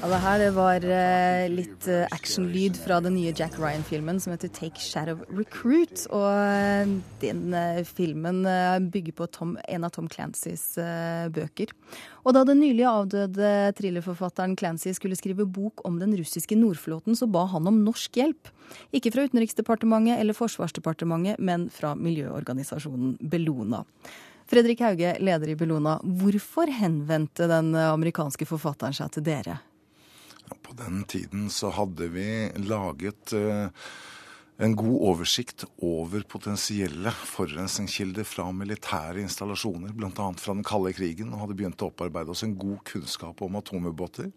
[0.00, 4.50] Ja, det her var eh, litt eh, actionlyd fra den nye Jack Ryan-filmen som heter
[4.50, 6.08] 'Take Shadow Recruit'.
[6.10, 6.90] Og eh,
[7.22, 7.54] den
[7.86, 8.42] filmen
[8.90, 10.74] bygger på Tom, en av Tom Clancys
[11.30, 11.70] bøker.
[12.26, 17.30] Og da den nylig avdøde thrillerforfatteren Clancy skulle skrive bok om den russiske nordflåten, så
[17.30, 18.50] ba han om norsk hjelp.
[18.90, 23.84] Ikke fra Utenriksdepartementet eller Forsvarsdepartementet, men fra miljøorganisasjonen Bellona.
[24.50, 25.98] Fredrik Hauge, leder i Bellona.
[26.04, 29.58] Hvorfor henvendte den amerikanske forfatteren seg til dere?
[30.62, 32.26] På den tiden så hadde vi
[32.68, 33.70] laget uh,
[34.56, 40.28] en god oversikt over potensielle forurensningskilder fra militære installasjoner, bl.a.
[40.38, 44.30] fra den kalde krigen, og hadde begynt å opparbeide oss en god kunnskap om atomubåter.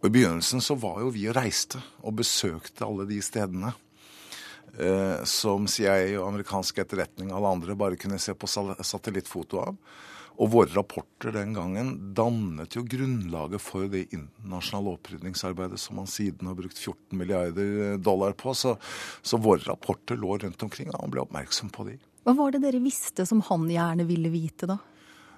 [0.00, 3.74] Og I begynnelsen så var jo vi og reiste og besøkte alle de stedene.
[4.78, 9.76] Eh, som CIA og amerikansk etterretning og alle andre bare kunne se på satellittfoto av.
[10.40, 16.48] Og våre rapporter den gangen dannet jo grunnlaget for det internasjonale opprydningsarbeidet som man siden
[16.48, 18.54] har brukt 14 milliarder dollar på.
[18.56, 18.76] Så,
[19.20, 21.98] så våre rapporter lå rundt omkring, og han ble oppmerksom på de.
[22.24, 24.78] Hva var det dere visste som han gjerne ville vite, da?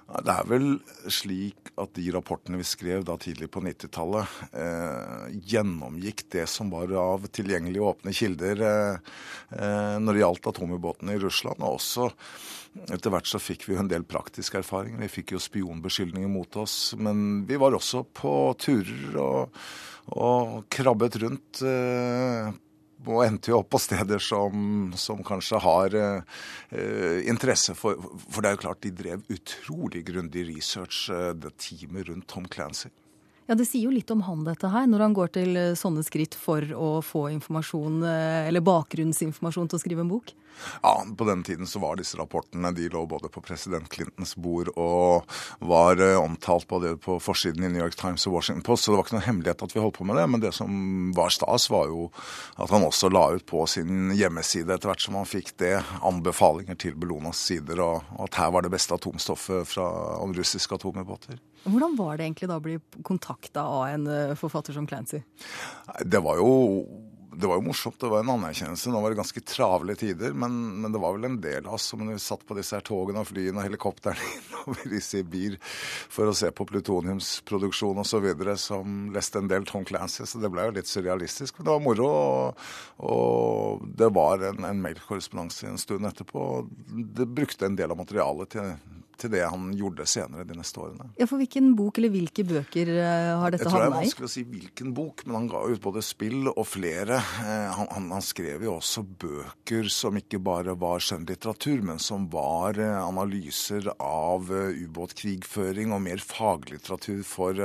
[0.03, 0.65] Det er vel
[1.11, 6.91] slik at de rapportene vi skrev da tidlig på 90-tallet, eh, gjennomgikk det som var
[6.99, 9.13] av tilgjengelige åpne kilder eh,
[9.55, 11.63] eh, når det gjaldt atomubåtene i Russland.
[11.63, 12.09] Og også
[12.91, 14.99] etter hvert så fikk vi jo en del praktisk erfaring.
[15.01, 16.93] Vi fikk jo spionbeskyldninger mot oss.
[16.99, 19.63] Men vi var også på turer og,
[20.17, 22.51] og krabbet rundt eh,
[23.07, 28.49] og endte jo opp på steder som, som kanskje har eh, interesse for For det
[28.49, 32.91] er jo klart, de drev utrolig grundig research, eh, det teamet rundt Tom Clancy.
[33.45, 36.03] Ja, Det sier jo litt om han dette her, når han går til eh, sånne
[36.07, 40.31] skritt for å få informasjon, eh, eller bakgrunnsinformasjon til å skrive en bok?
[40.81, 44.69] Ja, På den tiden så var disse rapportene de lå både på president Clintons bord
[44.77, 48.93] og var eh, omtalt både på forsiden i New York Times og Washington Post, så
[48.93, 50.27] det var ikke noen hemmelighet at vi holdt på med det.
[50.29, 52.07] Men det som var stas, var jo
[52.55, 55.75] at han også la ut på sin hjemmeside etter hvert som han fikk det,
[56.05, 59.89] anbefalinger til Bellonas sider, og at her var det beste atomstoffet fra
[60.33, 61.41] russiske atomubåter.
[61.63, 62.77] Hvordan var det egentlig da å bli
[63.33, 65.21] kontakta av en eh, forfatter som Clancy?
[66.05, 68.91] Det var jo det var jo morsomt, det var en anerkjennelse.
[68.93, 71.87] Nå var det ganske travle tider, men, men det var vel en del av oss
[71.89, 76.35] som satt på disse her togene og flyene og helikoptrene innover i Sibir for å
[76.37, 78.29] se på plutoniumsproduksjon osv.,
[78.61, 81.57] som leste en del Tom Clancy, så det ble jo litt surrealistisk.
[81.57, 82.63] Men det var moro, og,
[83.01, 86.67] og det var en, en mailkorrespondanse en stund etterpå.
[87.17, 88.75] Det brukte en del av materialet til
[89.19, 91.09] til det han gjorde senere de neste årene.
[91.19, 93.79] Ja, For hvilken bok eller hvilke bøker eh, har dette havna i?
[93.79, 96.49] Jeg tror det er vanskelig å si hvilken bok, men han ga ut både spill
[96.51, 97.19] og flere.
[97.43, 102.27] Eh, han, han, han skrev jo også bøker som ikke bare var skjønnlitteratur, men som
[102.33, 107.59] var eh, analyser av ubåtkrigføring og mer faglitteratur for,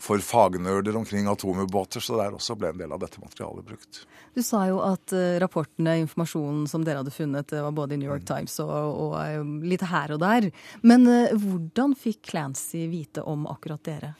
[0.00, 2.02] for fagnerder omkring atomubåter.
[2.04, 4.04] Så der også ble en del av dette materialet brukt.
[4.34, 5.10] Du sa jo at
[5.42, 8.28] rapportene, informasjonen som dere hadde funnet, var både i New York mm.
[8.30, 10.50] Times og, og litt her og der.
[10.86, 14.12] Men uh, hvordan fikk Clancy vite om akkurat dere?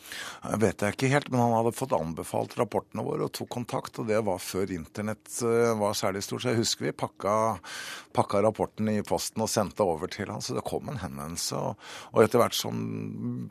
[0.44, 4.00] Jeg vet jeg ikke helt, men han hadde fått anbefalt rapportene våre og tok kontakt.
[4.02, 6.44] Og det var før internett uh, var særlig stort.
[6.44, 7.34] Så jeg husker vi pakka,
[8.16, 11.58] pakka rapporten i posten og sendte over til han, så det kom en henvendelse.
[11.58, 12.80] Og, og etter hvert som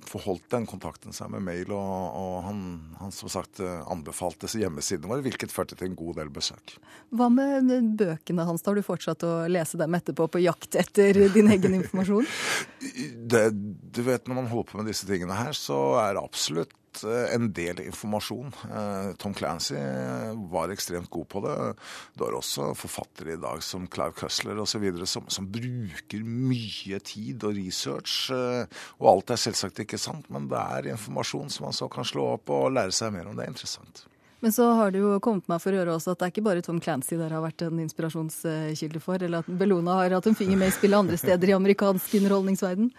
[0.09, 2.61] forholdt den kontakten seg med mail, og, og han,
[2.99, 6.75] han, som sagt eh, anbefalte hjemmesidene våre, hvilket førte til en god del besøk.
[7.15, 8.65] Hva med bøkene hans?
[8.65, 12.27] Har du fortsatt å lese dem etterpå på jakt etter din egen informasjon?
[13.29, 17.03] det, du vet, Når man holder på med disse tingene her, så er det absolutt
[17.03, 18.51] eh, en del informasjon.
[18.67, 19.79] Eh, Tom Clancy
[20.51, 21.55] var ekstremt god på det.
[22.15, 24.85] Du har også forfattere i dag som Clive Cussler osv.
[25.05, 28.29] Som, som bruker mye tid og research.
[28.35, 32.07] Eh, og alt er selvsagt ikke sant, men det er informasjon som man så kan
[32.07, 33.37] slå opp og lære seg mer om.
[33.37, 34.05] Det er interessant.
[34.39, 36.63] Men så har det jo kommet meg for øre også at det er ikke bare
[36.63, 40.59] Tom Clancy dere har vært en inspirasjonskilde for, eller at Bellona har hatt en finger
[40.59, 42.91] med i spillet andre steder i amerikansk underholdningsverden?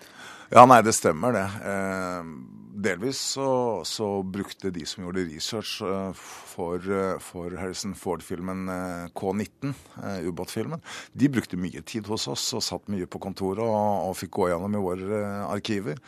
[0.52, 1.46] Ja, nei, det stemmer det.
[1.64, 2.34] Eh,
[2.82, 3.48] delvis så,
[3.86, 10.28] så, brukte de som gjorde research eh, for, eh, for Harrison Ford-filmen eh, K-19, eh,
[10.28, 10.82] ubåtfilmen,
[11.12, 14.48] de brukte mye tid hos oss og satt mye på kontoret og, og fikk gå
[14.52, 16.00] gjennom i våre arkiver.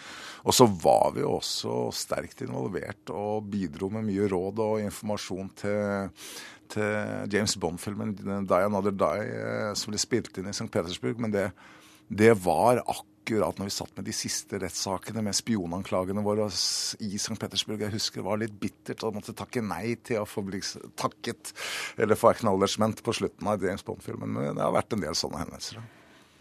[0.46, 6.10] Og så var vi også sterkt involvert og bidro med mye råd og informasjon til
[6.72, 10.70] til James Bond-filmen 'Die Another Die', som ble spilt inn i St.
[10.72, 11.18] Petersburg.
[11.20, 11.50] Men det,
[12.08, 16.48] det var akkurat akkurat når vi satt med de siste rettssakene med spionanklagene våre
[16.98, 17.38] i St.
[17.38, 17.80] Petersburg.
[17.80, 20.60] Jeg husker det var litt bittert å måtte takke nei til å få bli
[20.98, 21.54] takket
[21.96, 24.34] eller få acknowledgement på slutten av James Bond-filmen.
[24.34, 25.78] Men det har vært en del sånne hendelser.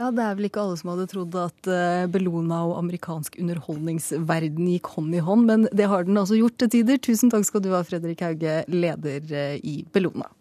[0.01, 4.71] Ja, Det er vel ikke alle som hadde trodd at uh, Bellona og amerikansk underholdningsverden
[4.73, 6.97] gikk hånd i hånd, men det har den altså gjort til tider.
[6.97, 10.31] Tusen takk skal du ha, Fredrik Hauge, leder uh, i Bellona.